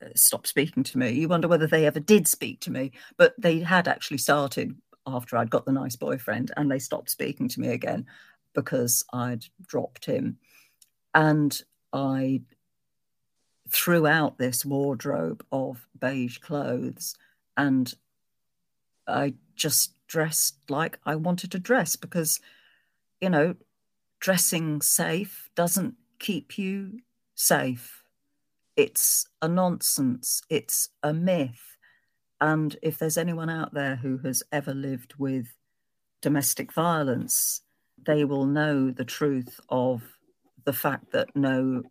uh, 0.02 0.08
stopped 0.14 0.46
speaking 0.46 0.82
to 0.84 0.98
me. 0.98 1.10
You 1.10 1.28
wonder 1.28 1.48
whether 1.48 1.66
they 1.66 1.86
ever 1.86 2.00
did 2.00 2.28
speak 2.28 2.60
to 2.60 2.70
me, 2.70 2.92
but 3.16 3.34
they 3.38 3.60
had 3.60 3.88
actually 3.88 4.18
started 4.18 4.76
after 5.06 5.36
I'd 5.36 5.50
got 5.50 5.64
the 5.64 5.72
nice 5.72 5.96
boyfriend 5.96 6.52
and 6.56 6.70
they 6.70 6.78
stopped 6.78 7.10
speaking 7.10 7.48
to 7.48 7.60
me 7.60 7.68
again 7.68 8.06
because 8.54 9.04
I'd 9.12 9.44
dropped 9.66 10.04
him. 10.04 10.38
And 11.14 11.60
I 11.92 12.42
threw 13.68 14.06
out 14.06 14.38
this 14.38 14.64
wardrobe 14.64 15.44
of 15.50 15.86
beige 15.98 16.38
clothes 16.38 17.14
and 17.56 17.92
I 19.06 19.34
just 19.54 19.94
dressed 20.06 20.56
like 20.68 20.98
I 21.04 21.16
wanted 21.16 21.50
to 21.52 21.58
dress 21.58 21.96
because, 21.96 22.40
you 23.20 23.30
know, 23.30 23.54
dressing 24.20 24.80
safe 24.80 25.50
doesn't 25.54 25.94
keep 26.18 26.58
you 26.58 27.00
safe. 27.34 28.04
It's 28.76 29.26
a 29.40 29.48
nonsense, 29.48 30.42
it's 30.48 30.90
a 31.02 31.12
myth. 31.12 31.76
And 32.40 32.76
if 32.82 32.98
there's 32.98 33.18
anyone 33.18 33.50
out 33.50 33.74
there 33.74 33.96
who 33.96 34.18
has 34.18 34.42
ever 34.50 34.74
lived 34.74 35.14
with 35.18 35.54
domestic 36.20 36.72
violence, 36.72 37.62
they 38.04 38.24
will 38.24 38.46
know 38.46 38.90
the 38.90 39.04
truth 39.04 39.60
of 39.68 40.02
the 40.64 40.72
fact 40.72 41.12
that 41.12 41.34
no 41.34 41.82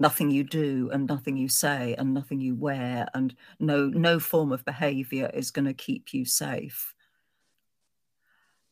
nothing 0.00 0.30
you 0.30 0.42
do 0.42 0.90
and 0.92 1.06
nothing 1.06 1.36
you 1.36 1.48
say 1.48 1.94
and 1.98 2.12
nothing 2.12 2.40
you 2.40 2.54
wear 2.54 3.06
and 3.14 3.36
no 3.60 3.86
no 3.88 4.18
form 4.18 4.50
of 4.50 4.64
behavior 4.64 5.30
is 5.32 5.50
going 5.50 5.66
to 5.66 5.74
keep 5.74 6.12
you 6.12 6.24
safe 6.24 6.94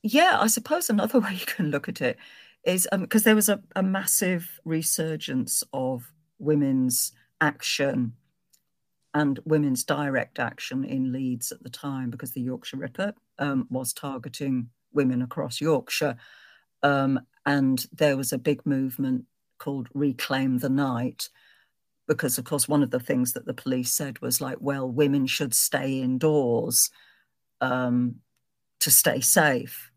yeah 0.03 0.39
i 0.41 0.47
suppose 0.47 0.91
another 0.91 1.21
way 1.21 1.33
you 1.33 1.47
can 1.47 1.71
look 1.71 1.89
at 1.89 2.01
it 2.01 2.19
is 2.65 2.89
because 2.99 3.23
um, 3.23 3.25
there 3.25 3.35
was 3.35 3.49
a, 3.49 3.61
a 3.77 3.83
massive 3.83 4.59
resurgence 4.65 5.63
of 5.73 6.13
women's 6.39 7.13
action 7.41 8.13
and 9.15 9.41
women's 9.45 9.85
direct 9.85 10.39
action 10.39 10.85
in 10.85 11.13
Leeds 11.13 11.51
at 11.51 11.63
the 11.63 11.71
time 11.71 12.11
because 12.11 12.33
the 12.33 12.41
Yorkshire 12.41 12.77
Ripper 12.77 13.15
um, 13.39 13.67
was 13.71 13.93
targeting 13.93 14.69
women 14.93 15.23
across 15.23 15.61
Yorkshire. 15.61 16.17
Um, 16.83 17.21
and 17.47 17.87
there 17.93 18.17
was 18.17 18.33
a 18.33 18.39
big 18.39 18.65
movement 18.67 19.25
called 19.59 19.89
Reclaim 19.95 20.59
the 20.59 20.69
Night, 20.71 21.29
because, 22.07 22.39
of 22.39 22.45
course, 22.45 22.69
one 22.69 22.83
of 22.83 22.91
the 22.91 23.01
things 23.01 23.35
that 23.35 23.45
the 23.45 23.55
police 23.55 23.93
said 23.93 24.21
was 24.21 24.41
like, 24.41 24.57
well, 24.61 24.91
women 24.91 25.27
should 25.27 25.55
stay 25.55 26.01
indoors 26.01 26.91
um, 27.61 28.17
to 28.81 28.91
stay 28.91 29.21
safe. 29.21 29.91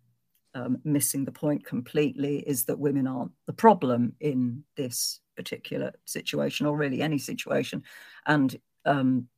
Um, 0.53 0.79
missing 0.83 1.23
the 1.23 1.31
point 1.31 1.65
completely 1.65 2.39
is 2.39 2.65
that 2.65 2.77
women 2.77 3.07
aren't 3.07 3.31
the 3.45 3.53
problem 3.53 4.13
in 4.19 4.65
this 4.75 5.21
particular 5.37 5.93
situation, 6.03 6.65
or 6.65 6.75
really 6.75 7.01
any 7.01 7.17
situation. 7.17 7.83
And 8.25 8.59
um, 8.83 9.29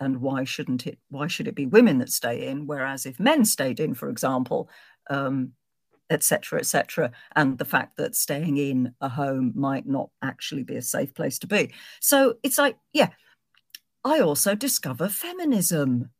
and 0.00 0.22
why 0.22 0.44
shouldn't 0.44 0.86
it? 0.86 0.98
Why 1.10 1.26
should 1.26 1.48
it 1.48 1.54
be 1.54 1.66
women 1.66 1.98
that 1.98 2.10
stay 2.10 2.48
in? 2.48 2.66
Whereas 2.66 3.04
if 3.04 3.20
men 3.20 3.44
stayed 3.44 3.78
in, 3.78 3.92
for 3.94 4.08
example, 4.08 4.70
um, 5.10 5.52
etc., 6.10 6.58
etc., 6.58 7.10
and 7.36 7.58
the 7.58 7.64
fact 7.64 7.96
that 7.96 8.14
staying 8.14 8.56
in 8.56 8.94
a 9.00 9.08
home 9.08 9.52
might 9.54 9.86
not 9.86 10.10
actually 10.22 10.62
be 10.62 10.76
a 10.76 10.82
safe 10.82 11.14
place 11.14 11.38
to 11.40 11.46
be. 11.46 11.72
So 12.00 12.34
it's 12.42 12.58
like, 12.58 12.76
yeah, 12.92 13.10
I 14.04 14.20
also 14.20 14.54
discover 14.54 15.08
feminism. 15.08 16.10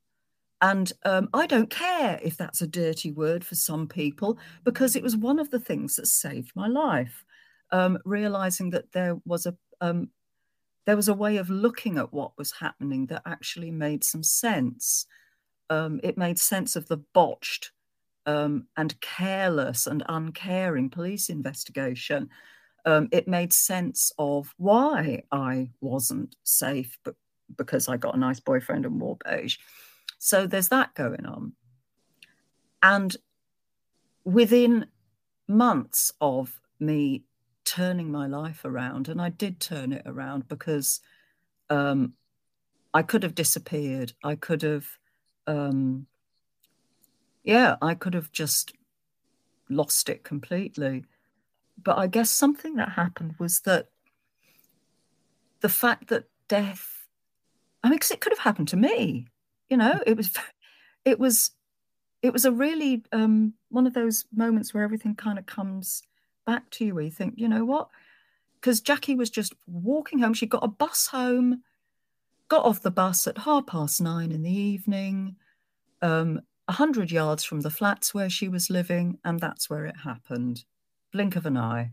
And 0.60 0.90
um, 1.04 1.28
I 1.34 1.46
don't 1.46 1.68
care 1.68 2.18
if 2.22 2.38
that's 2.38 2.62
a 2.62 2.66
dirty 2.66 3.12
word 3.12 3.44
for 3.44 3.54
some 3.54 3.86
people, 3.86 4.38
because 4.64 4.96
it 4.96 5.02
was 5.02 5.16
one 5.16 5.38
of 5.38 5.50
the 5.50 5.60
things 5.60 5.96
that 5.96 6.06
saved 6.06 6.52
my 6.54 6.68
life. 6.68 7.24
Um, 7.70 7.98
realizing 8.04 8.70
that 8.70 8.92
there 8.92 9.16
was 9.24 9.46
a 9.46 9.56
um, 9.80 10.10
there 10.86 10.96
was 10.96 11.08
a 11.08 11.14
way 11.14 11.38
of 11.38 11.50
looking 11.50 11.98
at 11.98 12.12
what 12.12 12.36
was 12.38 12.52
happening 12.52 13.06
that 13.06 13.22
actually 13.26 13.70
made 13.70 14.04
some 14.04 14.22
sense. 14.22 15.06
Um, 15.70 15.98
it 16.02 16.18
made 16.18 16.38
sense 16.38 16.76
of 16.76 16.88
the 16.88 16.98
botched 16.98 17.72
um, 18.26 18.66
and 18.76 18.98
careless 19.00 19.86
and 19.86 20.02
uncaring 20.08 20.90
police 20.90 21.28
investigation, 21.28 22.28
um, 22.84 23.08
it 23.12 23.28
made 23.28 23.52
sense 23.52 24.12
of 24.18 24.52
why 24.56 25.22
I 25.32 25.70
wasn't 25.80 26.36
safe, 26.42 26.98
but 27.04 27.14
because 27.56 27.88
I 27.88 27.96
got 27.96 28.14
a 28.14 28.18
nice 28.18 28.40
boyfriend 28.40 28.86
and 28.86 29.00
wore 29.00 29.18
beige. 29.24 29.58
So 30.18 30.46
there's 30.46 30.68
that 30.68 30.94
going 30.94 31.26
on. 31.26 31.52
And 32.82 33.16
within 34.24 34.86
months 35.48 36.12
of 36.20 36.60
me 36.80 37.24
turning 37.64 38.10
my 38.10 38.26
life 38.26 38.64
around, 38.64 39.08
and 39.08 39.20
I 39.20 39.30
did 39.30 39.60
turn 39.60 39.92
it 39.92 40.02
around 40.06 40.48
because 40.48 41.00
um, 41.70 42.14
I 42.92 43.02
could 43.02 43.22
have 43.22 43.34
disappeared. 43.34 44.12
I 44.22 44.34
could 44.34 44.62
have 44.62 44.86
um, 45.46 46.06
yeah, 47.44 47.76
I 47.82 47.94
could 47.94 48.14
have 48.14 48.32
just 48.32 48.72
lost 49.68 50.08
it 50.08 50.24
completely. 50.24 51.04
But 51.82 51.98
I 51.98 52.06
guess 52.06 52.30
something 52.30 52.76
that 52.76 52.90
happened 52.90 53.34
was 53.38 53.60
that 53.60 53.88
the 55.60 55.68
fact 55.68 56.08
that 56.08 56.24
death, 56.48 57.06
I 57.82 57.88
mean, 57.88 57.96
because 57.96 58.10
it 58.10 58.20
could 58.20 58.32
have 58.32 58.38
happened 58.38 58.68
to 58.68 58.76
me, 58.76 59.26
you 59.68 59.76
know, 59.76 60.00
it 60.06 60.16
was, 60.16 60.32
it 61.04 61.18
was, 61.18 61.50
it 62.22 62.32
was 62.32 62.46
a 62.46 62.52
really 62.52 63.02
um, 63.12 63.52
one 63.68 63.86
of 63.86 63.92
those 63.94 64.24
moments 64.34 64.72
where 64.72 64.84
everything 64.84 65.14
kind 65.14 65.38
of 65.38 65.44
comes 65.46 66.02
back 66.46 66.70
to 66.70 66.84
you 66.84 66.94
where 66.94 67.04
you 67.04 67.10
think, 67.10 67.34
you 67.36 67.48
know 67.48 67.64
what? 67.64 67.88
Because 68.54 68.80
Jackie 68.80 69.14
was 69.14 69.28
just 69.28 69.54
walking 69.66 70.20
home. 70.20 70.32
She 70.32 70.46
got 70.46 70.64
a 70.64 70.68
bus 70.68 71.08
home, 71.08 71.62
got 72.48 72.64
off 72.64 72.80
the 72.80 72.90
bus 72.90 73.26
at 73.26 73.38
half 73.38 73.66
past 73.66 74.00
nine 74.00 74.32
in 74.32 74.42
the 74.42 74.56
evening. 74.56 75.36
Um, 76.00 76.40
a 76.68 76.72
hundred 76.72 77.10
yards 77.10 77.44
from 77.44 77.60
the 77.60 77.70
flats 77.70 78.14
where 78.14 78.30
she 78.30 78.48
was 78.48 78.70
living, 78.70 79.18
and 79.24 79.40
that's 79.40 79.68
where 79.68 79.84
it 79.86 79.96
happened. 80.04 80.64
Blink 81.12 81.36
of 81.36 81.46
an 81.46 81.56
eye. 81.56 81.92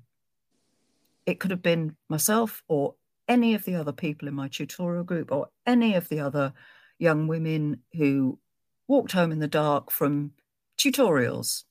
It 1.25 1.39
could 1.39 1.51
have 1.51 1.61
been 1.61 1.95
myself 2.09 2.63
or 2.67 2.95
any 3.27 3.53
of 3.53 3.63
the 3.65 3.75
other 3.75 3.91
people 3.91 4.27
in 4.27 4.33
my 4.33 4.47
tutorial 4.47 5.03
group 5.03 5.31
or 5.31 5.49
any 5.65 5.95
of 5.95 6.09
the 6.09 6.19
other 6.19 6.53
young 6.99 7.27
women 7.27 7.81
who 7.93 8.39
walked 8.87 9.11
home 9.11 9.31
in 9.31 9.39
the 9.39 9.47
dark 9.47 9.91
from 9.91 10.31
tutorials. 10.77 11.63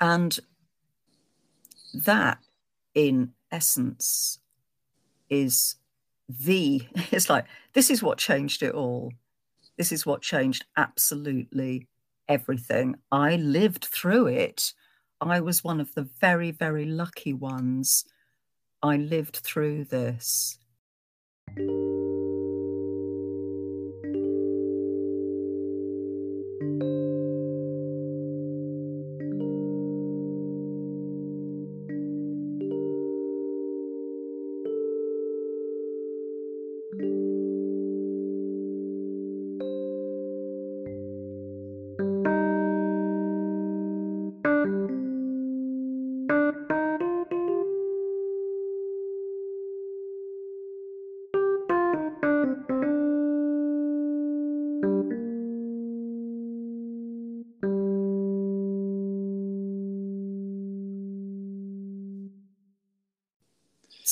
And 0.00 0.38
that, 1.94 2.38
in 2.94 3.32
essence, 3.50 4.38
is 5.28 5.76
the, 6.28 6.82
it's 7.10 7.30
like, 7.30 7.46
this 7.72 7.90
is 7.90 8.02
what 8.02 8.18
changed 8.18 8.62
it 8.62 8.74
all. 8.74 9.12
This 9.82 9.90
is 9.90 10.06
what 10.06 10.22
changed 10.22 10.64
absolutely 10.76 11.88
everything. 12.28 12.94
I 13.10 13.34
lived 13.34 13.86
through 13.86 14.28
it. 14.28 14.74
I 15.20 15.40
was 15.40 15.64
one 15.64 15.80
of 15.80 15.92
the 15.96 16.08
very, 16.20 16.52
very 16.52 16.84
lucky 16.84 17.32
ones. 17.32 18.04
I 18.80 18.96
lived 18.96 19.38
through 19.38 19.86
this. 19.86 20.56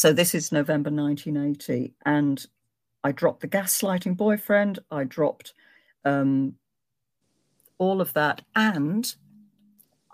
So 0.01 0.15
this 0.15 0.35
is 0.35 0.51
November 0.51 0.89
1980, 0.89 1.93
and 2.07 2.47
I 3.05 3.13
dropped 3.13 3.43
the 3.43 3.49
gaslighting 3.49 4.17
boyfriend. 4.17 4.79
I 4.91 5.05
dropped 5.05 5.53
um, 6.07 6.55
all 7.77 8.01
of 8.01 8.15
that, 8.15 8.41
and 8.57 9.15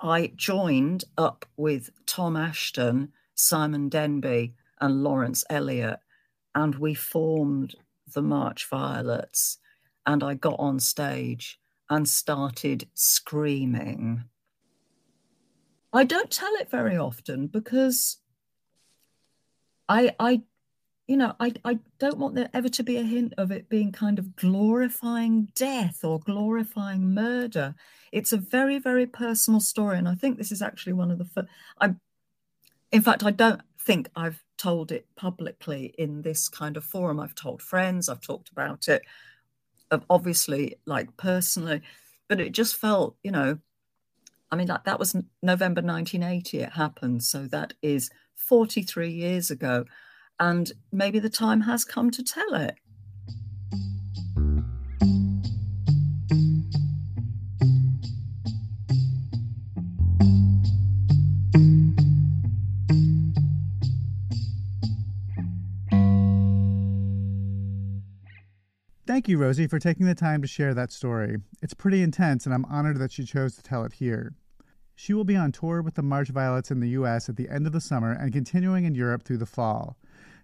I 0.03 0.33
joined 0.35 1.05
up 1.17 1.47
with 1.57 1.91
Tom 2.05 2.37
Ashton, 2.37 3.13
Simon 3.37 3.89
Denbigh, 3.89 4.55
and 4.81 5.05
Lawrence 5.05 5.45
Elliott, 5.51 6.01
and 6.57 6.75
we 6.75 6.93
formed 6.93 7.77
the 8.13 8.23
March 8.23 8.69
Violets. 8.69 9.59
And 10.05 10.25
I 10.25 10.35
got 10.35 10.59
on 10.59 10.81
stage 10.81 11.61
and 11.89 12.09
started 12.09 12.89
screaming. 12.95 14.25
I 15.93 16.03
don't 16.03 16.33
tell 16.33 16.55
it 16.55 16.73
very 16.73 16.97
often 16.97 17.47
because 17.47 18.17
I, 19.89 20.15
I, 20.19 20.43
you 21.07 21.17
know, 21.17 21.35
I, 21.39 21.53
I 21.65 21.79
don't 21.99 22.19
want 22.19 22.35
there 22.35 22.51
ever 22.53 22.69
to 22.71 22.83
be 22.83 22.97
a 22.97 23.03
hint 23.03 23.35
of 23.39 23.51
it 23.51 23.69
being 23.69 23.93
kind 23.93 24.19
of 24.19 24.35
glorifying 24.37 25.49
death 25.55 26.05
or 26.05 26.19
glorifying 26.21 27.15
murder. 27.15 27.75
It's 28.13 28.33
a 28.33 28.37
very, 28.37 28.79
very 28.79 29.07
personal 29.07 29.61
story, 29.61 29.99
and 29.99 30.09
I 30.09 30.15
think 30.15 30.39
this 30.39 30.53
is 30.53 30.63
actually 30.63 30.95
one 30.95 31.11
of 31.11 31.19
the. 31.19 31.25
First, 31.25 31.49
I'm, 31.79 32.01
in 32.91 33.03
fact, 33.03 33.25
I 33.25 33.31
don't 33.31 33.63
think 33.81 34.09
I've 34.17 34.43
told 34.59 34.91
it 34.91 35.07
publicly 35.17 35.95
in 35.99 36.23
this 36.23 36.49
kind 36.49 36.77
of 36.77 36.85
forum. 36.85 37.21
I've 37.21 37.35
told 37.35 37.63
friends, 37.63 38.09
I've 38.09 38.21
talked 38.21 38.51
about 38.51 38.89
it 38.89 39.03
obviously 40.11 40.77
like 40.87 41.17
personally, 41.17 41.83
but 42.29 42.41
it 42.41 42.53
just 42.53 42.77
felt, 42.77 43.17
you 43.23 43.31
know, 43.31 43.59
I 44.51 44.57
mean, 44.57 44.67
that, 44.69 44.85
that 44.85 44.99
was 44.99 45.15
November 45.43 45.83
1980, 45.83 46.61
it 46.61 46.73
happened. 46.73 47.25
So 47.25 47.47
that 47.49 47.75
is 47.83 48.11
43 48.35 49.11
years 49.11 49.51
ago. 49.51 49.85
And 50.39 50.71
maybe 50.93 51.19
the 51.19 51.31
time 51.31 51.63
has 51.63 51.85
come 51.85 52.11
to 52.13 52.23
tell 52.23 52.55
it. 52.55 52.77
Thank 69.27 69.33
you, 69.33 69.45
Rosie, 69.45 69.67
for 69.67 69.81
taking 69.81 70.07
the 70.07 70.15
time 70.15 70.41
to 70.43 70.47
share 70.47 70.73
that 70.73 70.93
story. 70.93 71.39
It's 71.61 71.75
pretty 71.75 72.01
intense, 72.01 72.47
and 72.47 72.55
I'm 72.55 72.65
honored 72.67 73.01
that 73.01 73.11
she 73.11 73.25
chose 73.25 73.57
to 73.57 73.63
tell 73.65 73.83
it 73.83 73.95
here. 73.95 74.37
She 74.95 75.15
will 75.15 75.25
be 75.25 75.35
on 75.35 75.51
tour 75.51 75.83
with 75.83 75.97
the 75.97 76.03
March 76.05 76.29
Violets 76.29 76.71
in 76.71 76.79
the 76.79 76.91
U.S. 76.91 77.29
at 77.29 77.35
the 77.35 77.49
end 77.49 77.67
of 77.67 77.73
the 77.73 77.81
summer 77.81 78.13
and 78.13 78.33
continuing 78.33 78.85
in 78.85 78.95
Europe 78.95 79.25
through 79.25 79.39
the 79.39 79.45
fall. 79.45 79.97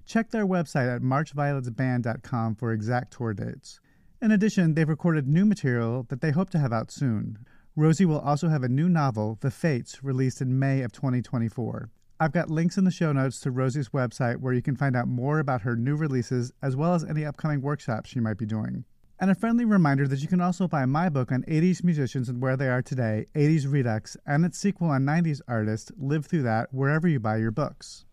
Check 0.05 0.33
their 0.33 0.49
website 0.49 0.93
at 0.93 1.01
marchvioletsband.com 1.01 2.57
for 2.57 2.73
exact 2.73 3.13
tour 3.13 3.33
dates. 3.33 3.79
In 4.21 4.33
addition, 4.33 4.75
they've 4.75 4.89
recorded 4.89 5.29
new 5.29 5.47
material 5.47 6.05
that 6.09 6.21
they 6.21 6.33
hope 6.33 6.51
to 6.51 6.59
have 6.59 6.73
out 6.73 6.91
soon. 6.91 7.39
Rosie 7.77 8.05
will 8.05 8.19
also 8.19 8.49
have 8.49 8.65
a 8.65 8.69
new 8.69 8.89
novel, 8.89 9.39
The 9.43 9.53
Fates, 9.53 10.03
released 10.03 10.41
in 10.41 10.59
May 10.59 10.83
of 10.83 10.91
2024. 10.91 11.89
I've 12.23 12.31
got 12.31 12.53
links 12.53 12.79
in 12.79 12.85
the 12.85 12.93
show 12.93 13.11
notes 13.11 13.41
to 13.41 13.51
Rosie's 13.51 13.89
website 13.89 14.37
where 14.37 14.53
you 14.53 14.63
can 14.63 14.77
find 14.77 14.95
out 14.95 15.09
more 15.09 15.41
about 15.41 15.63
her 15.63 15.75
new 15.75 15.97
releases 15.97 16.53
as 16.63 16.77
well 16.77 16.95
as 16.95 17.03
any 17.03 17.25
upcoming 17.25 17.61
workshops 17.61 18.11
she 18.11 18.21
might 18.21 18.39
be 18.39 18.47
doing. 18.47 18.85
And 19.19 19.29
a 19.29 19.35
friendly 19.35 19.65
reminder 19.65 20.07
that 20.07 20.21
you 20.21 20.29
can 20.29 20.41
also 20.41 20.69
buy 20.69 20.87
my 20.87 21.09
book 21.09 21.33
on 21.33 21.43
80s 21.49 21.83
musicians 21.83 22.29
and 22.29 22.41
where 22.41 22.57
they 22.57 22.69
are 22.69 22.81
today, 22.81 23.27
80s 23.35 23.69
Redux, 23.69 24.17
and 24.25 24.45
its 24.45 24.57
sequel 24.57 24.91
on 24.91 25.03
90s 25.03 25.41
artists, 25.49 25.91
Lived 25.99 26.31
Through 26.31 26.45
That, 26.45 26.73
wherever 26.73 27.09
you 27.09 27.19
buy 27.19 27.39
your 27.39 27.51
books. 27.51 28.05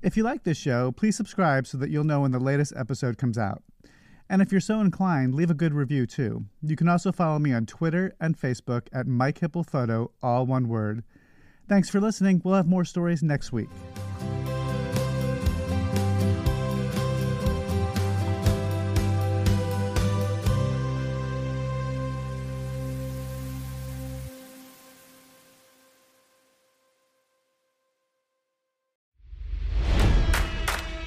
If 0.00 0.16
you 0.16 0.22
like 0.22 0.44
this 0.44 0.56
show, 0.56 0.90
please 0.90 1.14
subscribe 1.14 1.66
so 1.66 1.76
that 1.76 1.90
you'll 1.90 2.04
know 2.04 2.22
when 2.22 2.32
the 2.32 2.38
latest 2.38 2.72
episode 2.74 3.18
comes 3.18 3.36
out. 3.36 3.62
And 4.30 4.40
if 4.40 4.50
you're 4.50 4.62
so 4.62 4.80
inclined, 4.80 5.34
leave 5.34 5.50
a 5.50 5.54
good 5.54 5.74
review 5.74 6.06
too. 6.06 6.46
You 6.62 6.74
can 6.74 6.88
also 6.88 7.12
follow 7.12 7.38
me 7.38 7.52
on 7.52 7.66
Twitter 7.66 8.16
and 8.18 8.40
Facebook 8.40 8.86
at 8.94 9.06
Mike 9.06 9.40
Hipple 9.40 9.68
Photo, 9.68 10.10
all 10.22 10.46
one 10.46 10.68
word. 10.68 11.04
Thanks 11.68 11.88
for 11.90 12.00
listening. 12.00 12.40
We'll 12.44 12.54
have 12.54 12.68
more 12.68 12.84
stories 12.84 13.22
next 13.22 13.52
week. 13.52 13.68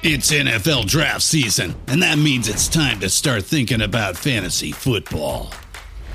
It's 0.01 0.31
NFL 0.31 0.87
draft 0.87 1.21
season, 1.21 1.75
and 1.87 2.01
that 2.03 2.17
means 2.17 2.47
it's 2.47 2.69
time 2.69 3.01
to 3.01 3.09
start 3.09 3.43
thinking 3.43 3.81
about 3.81 4.17
fantasy 4.17 4.71
football. 4.71 5.53